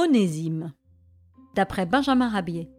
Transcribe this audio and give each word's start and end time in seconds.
Onésime, 0.00 0.74
d'après 1.56 1.84
Benjamin 1.84 2.28
Rabier. 2.28 2.70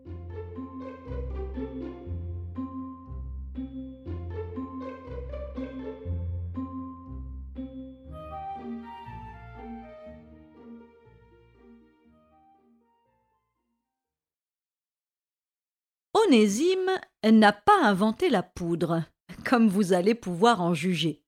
Onésime 16.14 16.90
n'a 17.30 17.52
pas 17.52 17.84
inventé 17.84 18.30
la 18.30 18.44
poudre, 18.44 19.04
comme 19.44 19.68
vous 19.68 19.92
allez 19.92 20.16
pouvoir 20.16 20.62
en 20.62 20.74
juger. 20.74 21.22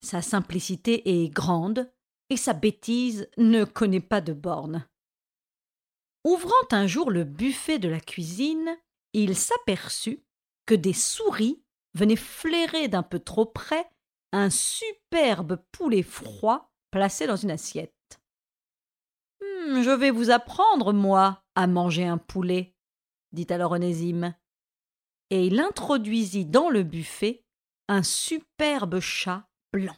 Sa 0.00 0.22
simplicité 0.22 1.22
est 1.22 1.28
grande 1.28 1.92
et 2.30 2.36
sa 2.36 2.52
bêtise 2.52 3.28
ne 3.36 3.64
connaît 3.64 4.00
pas 4.00 4.20
de 4.20 4.32
bornes. 4.32 4.86
Ouvrant 6.24 6.68
un 6.70 6.86
jour 6.86 7.10
le 7.10 7.24
buffet 7.24 7.78
de 7.78 7.88
la 7.88 8.00
cuisine, 8.00 8.76
il 9.12 9.36
s'aperçut 9.36 10.24
que 10.66 10.74
des 10.74 10.92
souris 10.92 11.62
venaient 11.94 12.16
flairer 12.16 12.88
d'un 12.88 13.02
peu 13.02 13.18
trop 13.18 13.46
près 13.46 13.88
un 14.32 14.50
superbe 14.50 15.60
poulet 15.72 16.02
froid 16.02 16.70
placé 16.90 17.26
dans 17.26 17.36
une 17.36 17.50
assiette. 17.50 18.20
Hum, 19.42 19.82
je 19.82 19.90
vais 19.90 20.10
vous 20.10 20.30
apprendre, 20.30 20.92
moi, 20.92 21.42
à 21.54 21.66
manger 21.66 22.06
un 22.06 22.18
poulet, 22.18 22.74
dit 23.32 23.46
alors 23.50 23.72
Onésime. 23.72 24.34
Et 25.30 25.46
il 25.46 25.58
introduisit 25.58 26.46
dans 26.46 26.70
le 26.70 26.82
buffet 26.82 27.44
un 27.88 28.02
superbe 28.02 29.00
chat 29.00 29.48
blanc. 29.72 29.96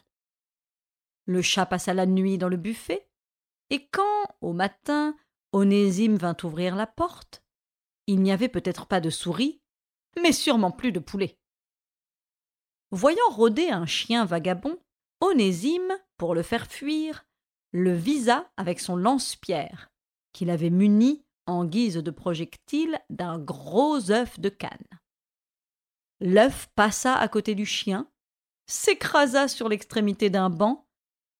Le 1.25 1.41
chat 1.41 1.65
passa 1.65 1.93
la 1.93 2.05
nuit 2.05 2.37
dans 2.37 2.49
le 2.49 2.57
buffet, 2.57 3.07
et 3.69 3.87
quand, 3.87 4.25
au 4.41 4.53
matin, 4.53 5.15
Onésime 5.51 6.17
vint 6.17 6.37
ouvrir 6.43 6.75
la 6.75 6.87
porte, 6.87 7.43
il 8.07 8.21
n'y 8.21 8.31
avait 8.31 8.49
peut-être 8.49 8.85
pas 8.85 8.99
de 8.99 9.09
souris, 9.09 9.61
mais 10.21 10.31
sûrement 10.31 10.71
plus 10.71 10.91
de 10.91 10.99
poulet. 10.99 11.39
Voyant 12.91 13.29
rôder 13.29 13.69
un 13.69 13.85
chien 13.85 14.25
vagabond, 14.25 14.77
Onésime, 15.21 15.97
pour 16.17 16.35
le 16.35 16.43
faire 16.43 16.67
fuir, 16.67 17.25
le 17.71 17.93
visa 17.93 18.51
avec 18.57 18.79
son 18.79 18.95
lance-pierre, 18.95 19.89
qu'il 20.33 20.49
avait 20.49 20.69
muni 20.69 21.25
en 21.45 21.65
guise 21.65 21.95
de 21.95 22.11
projectile 22.11 22.99
d'un 23.09 23.39
gros 23.39 24.11
œuf 24.11 24.39
de 24.39 24.49
canne. 24.49 24.87
L'œuf 26.19 26.69
passa 26.75 27.15
à 27.15 27.27
côté 27.27 27.55
du 27.55 27.65
chien, 27.65 28.09
s'écrasa 28.67 29.47
sur 29.47 29.69
l'extrémité 29.69 30.29
d'un 30.29 30.49
banc 30.49 30.87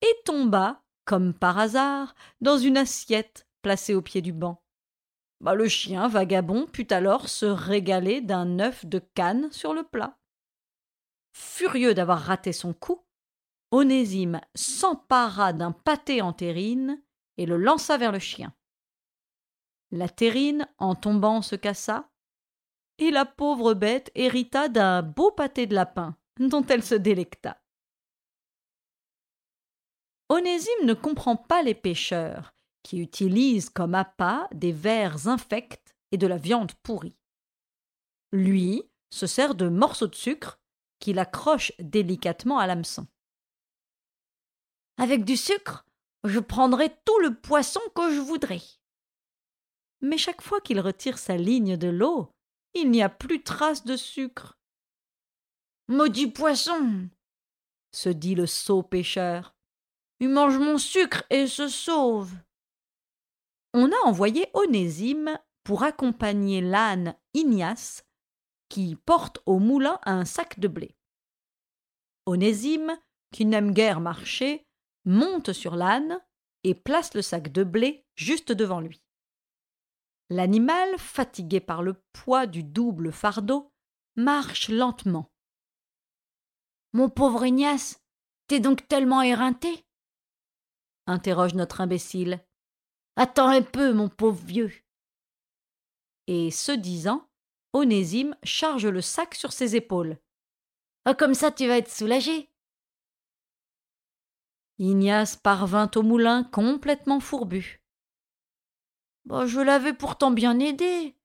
et 0.03 0.15
tomba, 0.25 0.83
comme 1.05 1.33
par 1.33 1.57
hasard, 1.57 2.13
dans 2.41 2.57
une 2.57 2.77
assiette 2.77 3.47
placée 3.61 3.95
au 3.95 4.01
pied 4.01 4.21
du 4.21 4.33
banc. 4.33 4.61
Bah, 5.41 5.55
le 5.55 5.67
chien 5.67 6.07
vagabond 6.07 6.67
put 6.67 6.87
alors 6.91 7.27
se 7.27 7.45
régaler 7.45 8.21
d'un 8.21 8.59
œuf 8.59 8.85
de 8.85 8.99
canne 8.99 9.51
sur 9.51 9.73
le 9.73 9.83
plat. 9.83 10.19
Furieux 11.33 11.93
d'avoir 11.93 12.19
raté 12.19 12.53
son 12.53 12.73
coup, 12.73 13.03
Onésime 13.71 14.39
s'empara 14.53 15.51
d'un 15.51 15.71
pâté 15.71 16.21
en 16.21 16.31
terrine 16.31 17.01
et 17.38 17.45
le 17.45 17.57
lança 17.57 17.97
vers 17.97 18.11
le 18.11 18.19
chien. 18.19 18.53
La 19.89 20.09
terrine, 20.09 20.67
en 20.77 20.95
tombant, 20.95 21.41
se 21.41 21.55
cassa, 21.55 22.09
et 22.99 23.09
la 23.09 23.25
pauvre 23.25 23.73
bête 23.73 24.11
hérita 24.15 24.69
d'un 24.69 25.01
beau 25.01 25.31
pâté 25.31 25.65
de 25.65 25.75
lapin, 25.75 26.15
dont 26.39 26.65
elle 26.67 26.83
se 26.83 26.95
délecta. 26.95 27.62
Onésime 30.29 30.85
ne 30.85 30.93
comprend 30.93 31.35
pas 31.35 31.61
les 31.61 31.75
pêcheurs, 31.75 32.53
qui 32.83 32.99
utilisent 32.99 33.69
comme 33.69 33.95
appât 33.95 34.47
des 34.53 34.71
vers 34.71 35.27
infects 35.27 35.95
et 36.11 36.17
de 36.17 36.27
la 36.27 36.38
viande 36.38 36.73
pourrie. 36.83 37.17
Lui 38.31 38.83
se 39.09 39.27
sert 39.27 39.55
de 39.55 39.69
morceaux 39.69 40.07
de 40.07 40.16
sucre 40.16 40.59
qu'il 41.00 41.19
accroche 41.19 41.72
délicatement 41.79 42.59
à 42.59 42.67
l'hameçon. 42.67 43.07
Avec 44.97 45.25
du 45.25 45.38
sucre, 45.38 45.85
je 46.23 46.40
prendrai 46.40 46.95
tout 47.05 47.19
le 47.19 47.35
poisson 47.35 47.81
que 47.95 48.13
je 48.13 48.19
voudrais. 48.19 48.61
Mais 50.01 50.17
chaque 50.17 50.41
fois 50.41 50.61
qu'il 50.61 50.79
retire 50.79 51.17
sa 51.17 51.38
ligne 51.38 51.78
de 51.78 51.88
l'eau, 51.88 52.31
il 52.73 52.90
n'y 52.90 53.03
a 53.03 53.09
plus 53.09 53.44
trace 53.44 53.84
de 53.85 53.95
sucre. 53.95 54.57
Maudit 55.88 56.28
poisson 56.28 57.09
se 57.91 58.09
dit 58.09 58.35
le 58.35 58.47
sot 58.47 58.84
pêcheur. 58.84 59.55
Il 60.23 60.29
mange 60.29 60.57
mon 60.57 60.78
sucre 60.78 61.25
et 61.29 61.47
se 61.47 61.67
sauve. 61.67 62.31
On 63.73 63.91
a 63.91 64.06
envoyé 64.06 64.47
Onésime 64.53 65.38
pour 65.66 65.84
accompagner 65.84 66.61
l'âne 66.61 67.17
Ignace 67.34 68.06
qui 68.69 68.95
porte 68.95 69.39
au 69.45 69.59
moulin 69.59 70.00
un 70.06 70.23
sac 70.23 70.61
de 70.61 70.69
blé. 70.69 70.95
Onésime, 72.25 72.97
qui 73.34 73.44
n'aime 73.44 73.73
guère 73.73 74.00
marcher, 74.00 74.66
monte 75.03 75.51
sur 75.51 75.75
l'âne 75.75 76.22
et 76.63 76.73
place 76.73 77.13
le 77.16 77.22
sac 77.22 77.51
de 77.51 77.66
blé 77.66 78.05
juste 78.16 78.53
devant 78.53 78.79
lui. 78.79 79.03
L'animal, 80.29 80.97
fatigué 81.00 81.59
par 81.59 81.84
le 81.84 82.01
poids 82.13 82.47
du 82.47 82.63
double 82.63 83.11
fardeau, 83.11 83.73
marche 84.16 84.69
lentement. 84.69 85.34
Mon 86.94 87.09
pauvre 87.09 87.45
Ignace, 87.45 88.01
t'es 88.47 88.61
donc 88.61 88.88
tellement 88.88 89.22
éreinté? 89.22 89.85
Interroge 91.08 91.53
notre 91.53 91.81
imbécile. 91.81 92.46
Attends 93.16 93.50
un 93.50 93.62
peu, 93.62 93.94
mon 93.94 94.09
pauvre 94.09 94.44
vieux. 94.44 94.74
Et 96.28 96.52
ce 96.52 96.72
disant, 96.72 97.28
Onésime 97.74 98.36
charge 98.44 98.86
le 98.86 99.02
sac 99.02 99.36
sur 99.36 99.52
ses 99.52 99.75
épaules. 99.75 100.18
Ah, 101.06 101.14
comme 101.14 101.34
ça, 101.34 101.52
tu 101.52 101.68
vas 101.68 101.78
être 101.78 101.91
soulagé. 101.91 102.50
Ignace 104.80 105.36
parvint 105.36 105.90
au 105.96 106.02
moulin 106.02 106.44
complètement 106.44 107.20
fourbu. 107.20 107.84
Bah, 109.25 109.46
je 109.46 109.59
l'avais 109.59 109.94
pourtant 109.94 110.31
bien 110.31 110.59
aidé, 110.59 111.16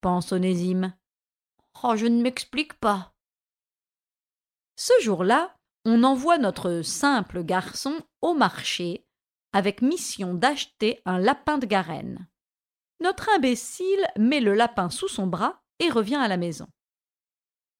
pense 0.00 0.32
Onésime. 0.32 0.96
Oh, 1.82 1.96
je 1.96 2.06
ne 2.06 2.22
m'explique 2.22 2.74
pas. 2.74 3.14
Ce 4.76 4.92
jour-là, 5.02 5.56
on 5.84 6.04
envoie 6.04 6.38
notre 6.38 6.82
simple 6.82 7.44
garçon 7.44 8.00
au 8.20 8.34
marché 8.34 9.07
avec 9.58 9.82
mission 9.82 10.34
d'acheter 10.34 11.00
un 11.04 11.18
lapin 11.18 11.58
de 11.58 11.66
Garenne. 11.66 12.28
Notre 13.00 13.28
imbécile 13.34 14.06
met 14.16 14.38
le 14.38 14.54
lapin 14.54 14.88
sous 14.88 15.08
son 15.08 15.26
bras 15.26 15.64
et 15.80 15.90
revient 15.90 16.14
à 16.14 16.28
la 16.28 16.36
maison. 16.36 16.68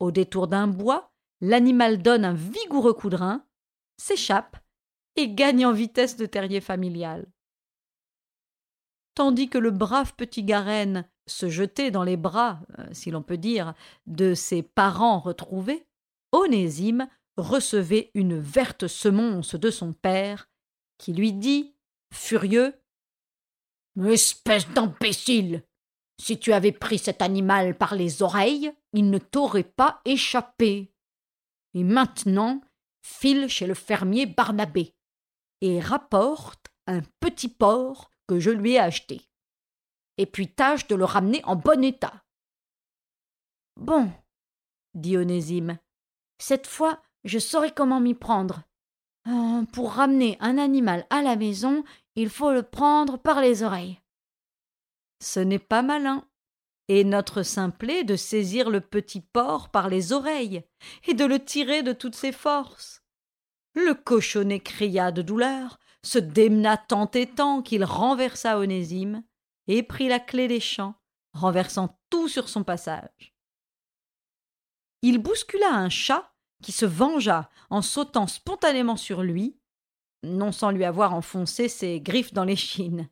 Au 0.00 0.10
détour 0.10 0.48
d'un 0.48 0.66
bois, 0.66 1.12
l'animal 1.40 2.02
donne 2.02 2.24
un 2.24 2.34
vigoureux 2.34 2.94
coup 2.94 3.10
s'échappe 3.96 4.56
et 5.14 5.28
gagne 5.28 5.66
en 5.66 5.72
vitesse 5.72 6.16
de 6.16 6.26
terrier 6.26 6.60
familial. 6.60 7.30
Tandis 9.14 9.48
que 9.48 9.58
le 9.58 9.70
brave 9.70 10.14
petit 10.16 10.42
Garenne 10.42 11.08
se 11.28 11.48
jetait 11.48 11.92
dans 11.92 12.02
les 12.02 12.16
bras, 12.16 12.58
euh, 12.80 12.88
si 12.90 13.12
l'on 13.12 13.22
peut 13.22 13.38
dire, 13.38 13.74
de 14.08 14.34
ses 14.34 14.64
parents 14.64 15.20
retrouvés, 15.20 15.86
Onésime 16.32 17.06
recevait 17.36 18.10
une 18.14 18.36
verte 18.36 18.88
semonce 18.88 19.54
de 19.54 19.70
son 19.70 19.92
père 19.92 20.48
qui 20.98 21.12
lui 21.12 21.32
dit, 21.32 21.74
furieux 22.12 22.74
Espèce 24.06 24.68
d'imbécile 24.70 25.64
Si 26.20 26.38
tu 26.38 26.52
avais 26.52 26.72
pris 26.72 26.98
cet 26.98 27.20
animal 27.20 27.76
par 27.76 27.94
les 27.94 28.22
oreilles, 28.22 28.72
il 28.92 29.10
ne 29.10 29.18
t'aurait 29.18 29.64
pas 29.64 30.00
échappé. 30.04 30.92
Et 31.74 31.82
maintenant, 31.82 32.60
file 33.02 33.48
chez 33.48 33.66
le 33.66 33.74
fermier 33.74 34.26
Barnabé 34.26 34.94
et 35.60 35.80
rapporte 35.80 36.68
un 36.86 37.00
petit 37.20 37.48
porc 37.48 38.10
que 38.26 38.38
je 38.38 38.50
lui 38.50 38.72
ai 38.72 38.78
acheté. 38.78 39.28
Et 40.16 40.26
puis 40.26 40.52
tâche 40.52 40.86
de 40.86 40.94
le 40.94 41.04
ramener 41.04 41.44
en 41.44 41.56
bon 41.56 41.84
état. 41.84 42.24
Bon, 43.76 44.10
dit 44.94 45.16
Onésime, 45.16 45.78
cette 46.38 46.66
fois 46.66 47.02
je 47.24 47.38
saurai 47.38 47.72
comment 47.72 48.00
m'y 48.00 48.14
prendre. 48.14 48.62
Euh, 49.28 49.62
pour 49.72 49.92
ramener 49.92 50.36
un 50.40 50.58
animal 50.58 51.06
à 51.10 51.22
la 51.22 51.36
maison, 51.36 51.84
il 52.16 52.30
faut 52.30 52.52
le 52.52 52.62
prendre 52.62 53.18
par 53.18 53.40
les 53.40 53.62
oreilles. 53.62 54.00
Ce 55.20 55.40
n'est 55.40 55.58
pas 55.58 55.82
malin. 55.82 56.24
Et 56.90 57.04
notre 57.04 57.42
simplet 57.42 58.02
de 58.02 58.16
saisir 58.16 58.70
le 58.70 58.80
petit 58.80 59.20
porc 59.20 59.70
par 59.70 59.90
les 59.90 60.14
oreilles 60.14 60.64
et 61.06 61.12
de 61.12 61.26
le 61.26 61.38
tirer 61.38 61.82
de 61.82 61.92
toutes 61.92 62.14
ses 62.14 62.32
forces. 62.32 63.02
Le 63.74 63.92
cochonnet 63.92 64.60
cria 64.60 65.12
de 65.12 65.20
douleur, 65.20 65.78
se 66.02 66.18
démena 66.18 66.76
tant 66.76 67.10
et 67.12 67.26
tant 67.26 67.62
qu'il 67.62 67.84
renversa 67.84 68.58
Onésime 68.58 69.22
et 69.66 69.82
prit 69.82 70.08
la 70.08 70.20
clé 70.20 70.48
des 70.48 70.60
champs, 70.60 70.94
renversant 71.32 71.98
tout 72.10 72.28
sur 72.28 72.48
son 72.48 72.64
passage. 72.64 73.34
Il 75.02 75.18
bouscula 75.18 75.74
un 75.74 75.88
chat 75.88 76.32
qui 76.62 76.72
se 76.72 76.86
vengea 76.86 77.50
en 77.70 77.82
sautant 77.82 78.26
spontanément 78.26 78.96
sur 78.96 79.22
lui, 79.22 79.58
non 80.22 80.52
sans 80.52 80.70
lui 80.70 80.84
avoir 80.84 81.14
enfoncé 81.14 81.68
ses 81.68 82.00
griffes 82.00 82.32
dans 82.32 82.44
l'échine. 82.44 83.08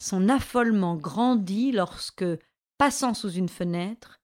son 0.00 0.28
affolement 0.28 0.94
grandit 0.94 1.72
lorsque, 1.72 2.24
passant 2.78 3.14
sous 3.14 3.32
une 3.32 3.48
fenêtre, 3.48 4.20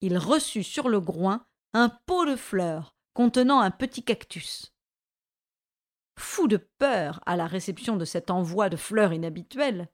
il 0.00 0.16
reçut 0.16 0.62
sur 0.62 0.88
le 0.88 1.00
groin 1.00 1.46
un 1.74 1.90
pot 2.06 2.24
de 2.24 2.34
fleurs 2.34 2.96
contenant 3.12 3.60
un 3.60 3.70
petit 3.70 4.02
cactus. 4.02 4.72
Fou 6.18 6.48
de 6.48 6.56
peur 6.56 7.20
à 7.26 7.36
la 7.36 7.46
réception 7.46 7.96
de 7.96 8.04
cet 8.04 8.30
envoi 8.30 8.68
de 8.68 8.76
fleurs 8.76 9.12
inhabituelles, 9.12 9.88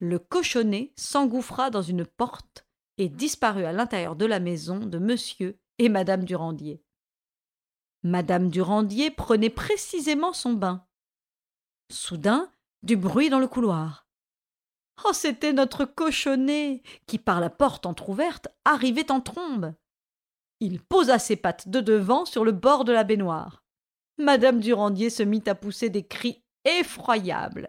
le 0.00 0.18
cochonnet 0.18 0.92
s'engouffra 0.96 1.70
dans 1.70 1.82
une 1.82 2.04
porte 2.04 2.66
et 2.98 3.08
disparut 3.08 3.64
à 3.64 3.72
l'intérieur 3.72 4.16
de 4.16 4.26
la 4.26 4.40
maison 4.40 4.78
de 4.78 4.98
monsieur 4.98 5.58
et 5.78 5.88
madame 5.88 6.24
Durandier. 6.24 6.82
Madame 8.04 8.48
Durandier 8.48 9.10
prenait 9.10 9.50
précisément 9.50 10.32
son 10.32 10.52
bain. 10.52 10.86
Soudain, 11.90 12.52
du 12.82 12.96
bruit 12.96 13.28
dans 13.28 13.40
le 13.40 13.48
couloir. 13.48 14.06
Oh, 15.04 15.12
c'était 15.12 15.52
notre 15.52 15.84
cochonnet 15.84 16.82
qui, 17.06 17.18
par 17.18 17.40
la 17.40 17.50
porte 17.50 17.86
entr'ouverte, 17.86 18.48
arrivait 18.64 19.10
en 19.10 19.20
trombe. 19.20 19.74
Il 20.60 20.80
posa 20.80 21.18
ses 21.18 21.36
pattes 21.36 21.68
de 21.68 21.80
devant 21.80 22.24
sur 22.24 22.44
le 22.44 22.52
bord 22.52 22.84
de 22.84 22.92
la 22.92 23.04
baignoire. 23.04 23.64
Madame 24.18 24.60
Durandier 24.60 25.10
se 25.10 25.22
mit 25.22 25.42
à 25.46 25.54
pousser 25.54 25.90
des 25.90 26.06
cris 26.06 26.42
effroyables. 26.64 27.68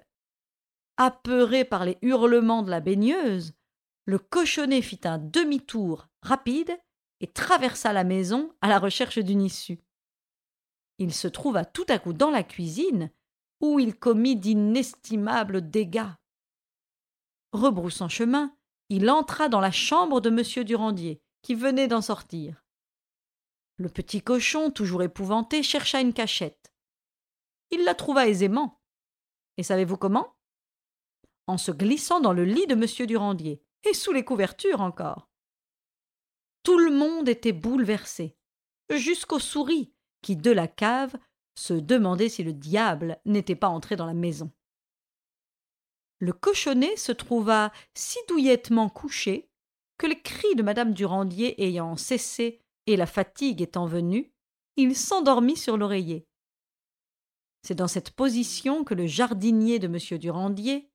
Apeuré 0.97 1.65
par 1.65 1.85
les 1.85 1.97
hurlements 2.01 2.63
de 2.63 2.71
la 2.71 2.81
baigneuse, 2.81 3.53
le 4.05 4.17
cochonnet 4.17 4.81
fit 4.81 5.01
un 5.03 5.19
demi-tour 5.19 6.07
rapide 6.21 6.77
et 7.19 7.27
traversa 7.27 7.93
la 7.93 8.03
maison 8.03 8.51
à 8.61 8.67
la 8.67 8.79
recherche 8.79 9.19
d'une 9.19 9.41
issue. 9.41 9.79
Il 10.99 11.13
se 11.13 11.27
trouva 11.27 11.65
tout 11.65 11.85
à 11.87 11.97
coup 11.97 12.13
dans 12.13 12.29
la 12.29 12.43
cuisine, 12.43 13.09
où 13.61 13.79
il 13.79 13.97
commit 13.97 14.35
d'inestimables 14.35 15.69
dégâts. 15.69 16.11
Rebroussant 17.53 18.09
chemin, 18.09 18.55
il 18.89 19.09
entra 19.09 19.49
dans 19.49 19.61
la 19.61 19.71
chambre 19.71 20.21
de 20.21 20.29
M. 20.29 20.65
Durandier, 20.65 21.21
qui 21.41 21.55
venait 21.55 21.87
d'en 21.87 22.01
sortir. 22.01 22.63
Le 23.77 23.87
petit 23.87 24.21
cochon, 24.21 24.71
toujours 24.71 25.03
épouvanté, 25.03 25.63
chercha 25.63 26.01
une 26.01 26.13
cachette. 26.13 26.73
Il 27.71 27.85
la 27.85 27.95
trouva 27.95 28.27
aisément. 28.27 28.81
Et 29.57 29.63
savez-vous 29.63 29.97
comment? 29.97 30.35
En 31.47 31.57
se 31.57 31.71
glissant 31.71 32.19
dans 32.19 32.33
le 32.33 32.43
lit 32.43 32.67
de 32.67 32.73
M. 32.73 33.07
Durandier, 33.07 33.63
et 33.89 33.93
sous 33.93 34.11
les 34.11 34.25
couvertures 34.25 34.81
encore. 34.81 35.29
Tout 36.63 36.77
le 36.77 36.91
monde 36.91 37.29
était 37.29 37.53
bouleversé, 37.53 38.37
jusqu'aux 38.89 39.39
souris, 39.39 39.93
qui, 40.21 40.35
de 40.35 40.51
la 40.51 40.67
cave, 40.67 41.15
se 41.55 41.73
demandaient 41.73 42.29
si 42.29 42.43
le 42.43 42.53
diable 42.53 43.19
n'était 43.25 43.55
pas 43.55 43.69
entré 43.69 43.95
dans 43.95 44.05
la 44.05 44.13
maison 44.13 44.51
le 46.19 46.33
cochonnet 46.33 46.97
se 46.97 47.11
trouva 47.11 47.71
si 47.93 48.17
douillettement 48.27 48.89
couché 48.89 49.49
que 49.97 50.05
les 50.05 50.21
cris 50.21 50.55
de 50.55 50.63
madame 50.63 50.93
Durandier 50.93 51.61
ayant 51.63 51.95
cessé 51.95 52.61
et 52.87 52.97
la 52.97 53.05
fatigue 53.05 53.61
étant 53.61 53.85
venue, 53.85 54.33
il 54.75 54.95
s'endormit 54.95 55.57
sur 55.57 55.77
l'oreiller. 55.77 56.27
C'est 57.63 57.75
dans 57.75 57.87
cette 57.87 58.11
position 58.11 58.83
que 58.83 58.93
le 58.93 59.07
jardinier 59.07 59.79
de 59.79 59.87
M. 59.87 60.17
Durandier, 60.17 60.89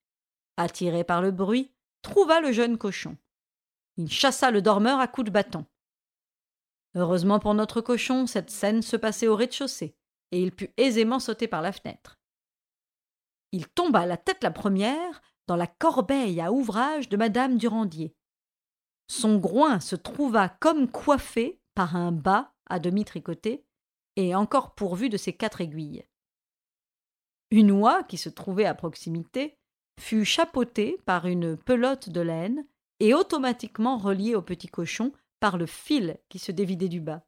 attiré 0.56 1.04
par 1.04 1.20
le 1.20 1.30
bruit, 1.30 1.72
trouva 2.02 2.40
le 2.40 2.52
jeune 2.52 2.78
cochon. 2.78 3.16
Il 3.96 4.10
chassa 4.10 4.50
le 4.50 4.62
dormeur 4.62 4.98
à 4.98 5.06
coups 5.06 5.26
de 5.26 5.30
bâton. 5.30 5.66
Heureusement 6.94 7.38
pour 7.38 7.54
notre 7.54 7.80
cochon, 7.80 8.26
cette 8.26 8.50
scène 8.50 8.82
se 8.82 8.96
passait 8.96 9.28
au 9.28 9.36
rez-de-chaussée, 9.36 9.96
et 10.30 10.42
il 10.42 10.52
put 10.52 10.70
aisément 10.76 11.18
sauter 11.18 11.48
par 11.48 11.62
la 11.62 11.72
fenêtre 11.72 12.18
il 13.54 13.68
tomba 13.68 14.04
la 14.04 14.16
tête 14.16 14.42
la 14.42 14.50
première 14.50 15.22
dans 15.46 15.54
la 15.54 15.68
corbeille 15.68 16.40
à 16.40 16.50
ouvrage 16.50 17.08
de 17.08 17.16
madame 17.16 17.56
Durandier. 17.56 18.16
Son 19.06 19.36
groin 19.36 19.78
se 19.78 19.94
trouva 19.94 20.48
comme 20.48 20.90
coiffé 20.90 21.60
par 21.76 21.94
un 21.94 22.10
bas 22.10 22.52
à 22.68 22.80
demi 22.80 23.04
tricoté 23.04 23.64
et 24.16 24.34
encore 24.34 24.74
pourvu 24.74 25.08
de 25.08 25.16
ses 25.16 25.34
quatre 25.34 25.60
aiguilles. 25.60 26.04
Une 27.52 27.70
oie 27.70 28.02
qui 28.02 28.16
se 28.16 28.28
trouvait 28.28 28.64
à 28.64 28.74
proximité 28.74 29.56
fut 30.00 30.24
chapeautée 30.24 31.00
par 31.06 31.26
une 31.26 31.56
pelote 31.56 32.08
de 32.08 32.22
laine 32.22 32.66
et 32.98 33.14
automatiquement 33.14 33.98
reliée 33.98 34.34
au 34.34 34.42
petit 34.42 34.66
cochon 34.66 35.12
le 35.52 35.66
fil 35.66 36.18
qui 36.28 36.38
se 36.38 36.52
dévidait 36.52 36.88
du 36.88 37.00
bas. 37.00 37.24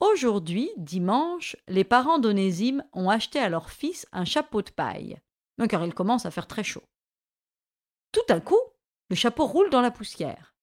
Aujourd'hui, 0.00 0.70
dimanche, 0.78 1.56
les 1.68 1.84
parents 1.84 2.18
d'Onésime 2.18 2.84
ont 2.94 3.10
acheté 3.10 3.38
à 3.38 3.50
leur 3.50 3.70
fils 3.70 4.06
un 4.12 4.24
chapeau 4.24 4.62
de 4.62 4.70
paille, 4.70 5.20
car 5.68 5.84
il 5.84 5.92
commence 5.92 6.24
à 6.24 6.30
faire 6.30 6.46
très 6.46 6.64
chaud. 6.64 6.84
Tout 8.12 8.24
à 8.30 8.40
coup, 8.40 8.60
le 9.10 9.16
chapeau 9.16 9.46
roule 9.46 9.70
dans 9.70 9.82
la 9.82 9.90
poussière. 9.90 10.54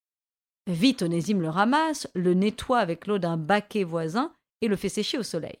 Vite, 0.66 1.02
Onésime 1.02 1.40
le 1.40 1.48
ramasse, 1.48 2.08
le 2.14 2.34
nettoie 2.34 2.78
avec 2.78 3.06
l'eau 3.06 3.18
d'un 3.18 3.36
baquet 3.36 3.84
voisin 3.84 4.34
et 4.60 4.68
le 4.68 4.76
fait 4.76 4.88
sécher 4.88 5.18
au 5.18 5.22
soleil. 5.22 5.58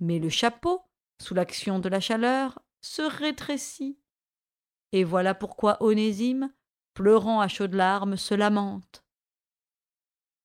Mais 0.00 0.18
le 0.18 0.28
chapeau, 0.28 0.82
sous 1.20 1.34
l'action 1.34 1.78
de 1.78 1.88
la 1.88 2.00
chaleur, 2.00 2.60
se 2.80 3.02
rétrécit. 3.02 3.98
Et 4.92 5.04
voilà 5.04 5.34
pourquoi 5.34 5.82
Onésime, 5.82 6.52
pleurant 6.96 7.40
à 7.40 7.46
chaudes 7.46 7.74
larmes, 7.74 8.16
se 8.16 8.34
lamente. 8.34 9.04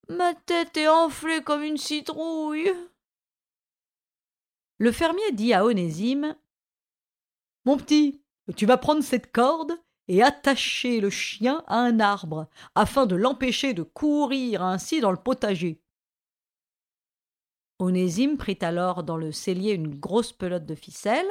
Ma 0.10 0.36
tête 0.36 0.76
est 0.76 0.90
enflée 0.90 1.42
comme 1.42 1.64
une 1.64 1.78
citrouille. 1.78 2.72
Le 4.78 4.92
fermier 4.92 5.32
dit 5.32 5.54
à 5.54 5.66
Onésime 5.66 6.36
Mon 7.66 7.78
petit, 7.78 8.22
tu 8.58 8.66
vas 8.66 8.78
prendre 8.78 9.02
cette 9.02 9.32
corde 9.32 9.72
et 10.10 10.22
attacher 10.22 11.00
le 11.00 11.10
chien 11.10 11.64
à 11.68 11.78
un 11.78 12.02
arbre, 12.02 12.50
afin 12.76 13.06
de 13.06 13.16
l'empêcher 13.16 13.74
de 13.74 13.84
courir 13.84 14.62
ainsi 14.62 15.00
dans 15.00 15.12
le 15.12 15.18
potager. 15.18 15.82
Onésime 17.80 18.38
prit 18.38 18.60
alors 18.60 19.04
dans 19.04 19.18
le 19.18 19.32
cellier 19.32 19.72
une 19.72 19.96
grosse 19.96 20.34
pelote 20.34 20.66
de 20.66 20.76
ficelle, 20.76 21.30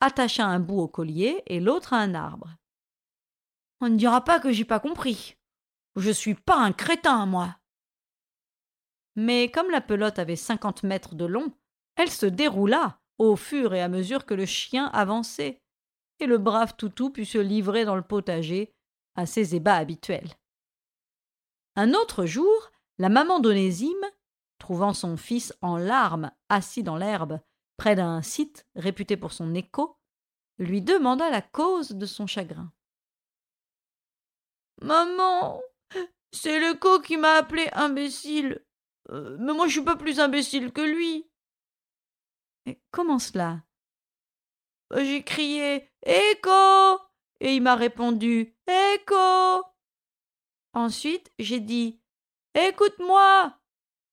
attacha 0.00 0.46
un 0.46 0.58
bout 0.58 0.80
au 0.80 0.88
collier 0.88 1.42
et 1.46 1.60
l'autre 1.60 1.92
à 1.92 1.98
un 1.98 2.14
arbre. 2.14 2.57
On 3.80 3.88
ne 3.88 3.96
dira 3.96 4.24
pas 4.24 4.40
que 4.40 4.52
j'ai 4.52 4.64
pas 4.64 4.80
compris. 4.80 5.36
Je 5.96 6.10
suis 6.10 6.34
pas 6.34 6.56
un 6.56 6.72
crétin, 6.72 7.26
moi 7.26 7.58
mais 9.18 9.50
comme 9.50 9.68
la 9.72 9.80
pelote 9.80 10.20
avait 10.20 10.36
cinquante 10.36 10.84
mètres 10.84 11.16
de 11.16 11.24
long, 11.24 11.52
elle 11.96 12.08
se 12.08 12.24
déroula 12.24 13.00
au 13.18 13.34
fur 13.34 13.74
et 13.74 13.82
à 13.82 13.88
mesure 13.88 14.24
que 14.24 14.34
le 14.34 14.46
chien 14.46 14.86
avançait, 14.92 15.60
et 16.20 16.26
le 16.26 16.38
brave 16.38 16.76
toutou 16.76 17.10
put 17.10 17.24
se 17.24 17.38
livrer 17.38 17.84
dans 17.84 17.96
le 17.96 18.02
potager 18.02 18.72
à 19.16 19.26
ses 19.26 19.56
ébats 19.56 19.74
habituels. 19.74 20.30
Un 21.74 21.94
autre 21.94 22.26
jour, 22.26 22.70
la 22.98 23.08
maman 23.08 23.40
d'Onésime, 23.40 24.06
trouvant 24.58 24.94
son 24.94 25.16
fils 25.16 25.52
en 25.62 25.78
larmes 25.78 26.30
assis 26.48 26.84
dans 26.84 26.96
l'herbe 26.96 27.40
près 27.76 27.96
d'un 27.96 28.22
site 28.22 28.68
réputé 28.76 29.16
pour 29.16 29.32
son 29.32 29.52
écho, 29.52 29.96
lui 30.58 30.80
demanda 30.80 31.28
la 31.28 31.42
cause 31.42 31.90
de 31.90 32.06
son 32.06 32.28
chagrin. 32.28 32.72
Maman, 34.80 35.60
c'est 36.32 36.60
l'écho 36.60 37.00
qui 37.00 37.16
m'a 37.16 37.34
appelé 37.34 37.68
imbécile. 37.72 38.64
Euh, 39.10 39.36
mais 39.40 39.52
moi 39.52 39.66
je 39.66 39.72
suis 39.72 39.84
pas 39.84 39.96
plus 39.96 40.20
imbécile 40.20 40.72
que 40.72 40.80
lui. 40.82 41.28
Mais 42.66 42.80
comment 42.90 43.18
cela? 43.18 43.62
Bah, 44.90 45.02
J'ai 45.02 45.22
crié 45.24 45.90
Écho 46.04 47.00
Et 47.40 47.54
il 47.54 47.62
m'a 47.62 47.74
répondu 47.74 48.54
Écho 48.66 49.64
Ensuite 50.74 51.32
j'ai 51.38 51.60
dit 51.60 52.00
Écoute-moi! 52.54 53.58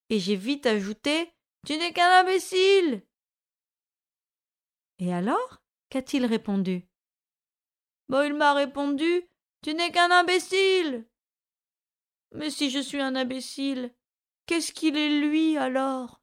Et 0.09 0.19
j'ai 0.19 0.35
vite 0.35 0.65
ajouté 0.65 1.33
Tu 1.65 1.77
n'es 1.77 1.93
qu'un 1.93 2.21
imbécile! 2.21 3.05
Et 4.99 5.13
alors 5.13 5.61
Qu'a-t-il 5.89 6.25
répondu? 6.25 6.87
Il 8.09 8.33
m'a 8.33 8.53
répondu 8.53 9.29
Tu 9.65 9.73
n'es 9.73 9.91
qu'un 9.91 10.11
imbécile. 10.11 11.07
Mais 12.33 12.51
si 12.51 12.69
je 12.69 12.77
suis 12.77 13.01
un 13.01 13.15
imbécile, 13.15 13.91
Qu'est-ce 14.45 14.71
qu'il 14.71 14.95
est 14.95 15.21
lui 15.21 15.57
alors? 15.57 16.21